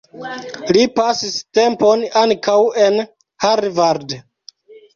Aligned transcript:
Li 0.77 0.85
pasis 0.95 1.35
tempon 1.59 2.07
ankaŭ 2.23 2.57
en 2.89 2.99
Harvard. 3.47 4.21